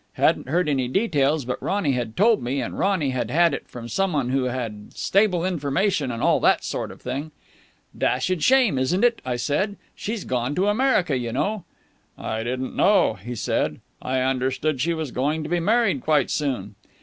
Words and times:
Hadn't 0.13 0.49
heard 0.49 0.67
any 0.67 0.87
details, 0.87 1.45
but 1.45 1.61
Ronny 1.61 1.91
had 1.91 2.17
told 2.17 2.41
me, 2.41 2.59
and 2.59 2.79
Ronny 2.79 3.11
had 3.11 3.29
had 3.29 3.53
it 3.53 3.67
from 3.67 3.87
some 3.87 4.13
one 4.13 4.29
who 4.29 4.45
had 4.45 4.95
stable 4.95 5.45
information 5.45 6.09
and 6.11 6.23
all 6.23 6.39
that 6.39 6.63
sort 6.63 6.89
of 6.89 6.99
thing. 6.99 7.29
'Dashed 7.95 8.41
shame, 8.41 8.79
isn't 8.79 9.03
it?' 9.03 9.21
I 9.23 9.35
said. 9.35 9.75
'She's 9.93 10.23
gone 10.23 10.55
to 10.55 10.69
America, 10.69 11.15
you 11.15 11.31
know.' 11.31 11.65
'I 12.17 12.41
didn't 12.45 12.75
know,' 12.75 13.13
he 13.23 13.35
said. 13.35 13.79
'I 14.01 14.21
understood 14.21 14.81
she 14.81 14.95
was 14.95 15.11
going 15.11 15.43
to 15.43 15.49
be 15.49 15.59
married 15.59 16.01
quite 16.01 16.31
soon.' 16.31 16.73